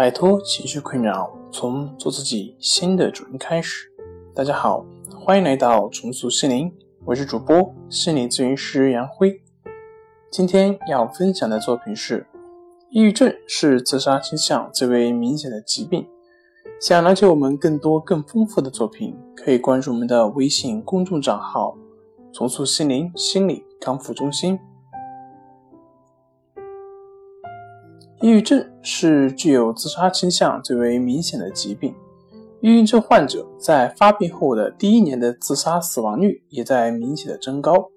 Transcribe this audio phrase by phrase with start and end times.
[0.00, 3.86] 摆脱情绪困扰，从做自己新的主人开始。
[4.34, 4.82] 大家好，
[5.14, 6.72] 欢迎来到重塑心灵，
[7.04, 9.42] 我是主播心理咨询师杨辉。
[10.30, 12.26] 今天要分享的作品是：
[12.88, 16.08] 抑郁症是自杀倾向最为明显的疾病。
[16.80, 21.76] 想了解我们更多更丰富的作品，可以关注我们的微信公众账号
[22.32, 24.58] “重塑心灵心理康复中心”。
[28.22, 31.94] 抑郁症是具有自杀倾向最为明显的疾病。
[32.60, 37.88] 抑郁症患者在发病后的第一年的自杀死亡率也在明显的增高。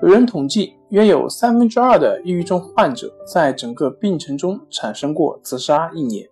[0.00, 6.28] 有人统计，约有三分之二的抑郁症患者在整个病程中产生过自杀意念，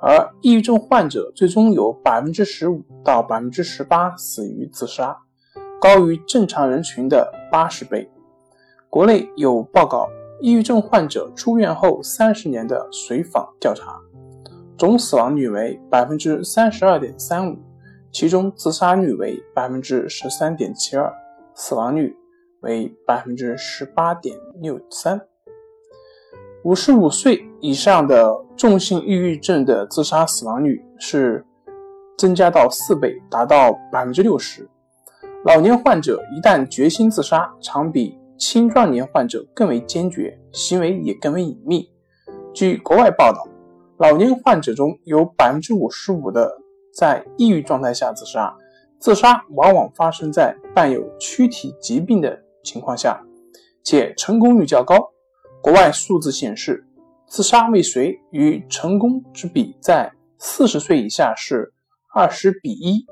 [0.00, 5.14] 而抑郁症患者最终有百分之十五到百分之十八死于自杀，
[5.78, 8.10] 高于正常人群的八十倍。
[8.88, 10.08] 国内有报告。
[10.40, 13.98] 抑郁症患者出院后三十年的随访调查，
[14.76, 17.56] 总死亡率为百分之三十二点三五，
[18.12, 21.12] 其中自杀率为百分之十三点七二，
[21.54, 22.14] 死亡率
[22.60, 25.20] 为百分之十八点六三。
[26.64, 31.44] 五十五岁以上的重性抑郁症的自杀死亡率是
[32.18, 34.68] 增加到四倍，达到百分之六十。
[35.44, 38.18] 老年患者一旦决心自杀，常比。
[38.36, 41.88] 青壮年患者更为坚决，行为也更为隐秘。
[42.52, 43.46] 据国外报道，
[43.98, 46.52] 老年患者中有百分之五十五的
[46.92, 48.54] 在抑郁状态下自杀，
[48.98, 53.20] 自杀往往发生在伴有躯体疾病的情况下，
[53.82, 54.96] 且成功率较高。
[55.62, 56.84] 国外数字显示，
[57.26, 61.72] 自杀未遂与成功之比在四十岁以下是
[62.12, 63.06] 二十比一，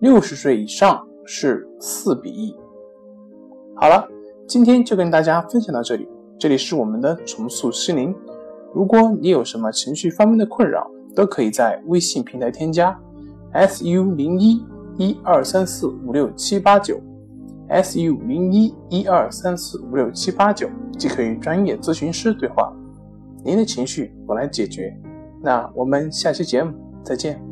[0.00, 2.56] 六十岁以上是四比一。
[3.76, 4.08] 好了。
[4.46, 6.06] 今天就跟大家分享到这里，
[6.38, 8.14] 这里是我们的重塑心灵。
[8.74, 12.98] 如果你有什么情绪方面的困扰，都可以在微信平台添加
[13.52, 14.62] s u 零一
[14.98, 17.00] 一二三四五六七八九
[17.68, 22.72] s u 零一一二三四五六七八九，即可与专业咨询师对话。
[23.44, 24.94] 您的情绪我来解决。
[25.40, 27.51] 那我们下期节目再见。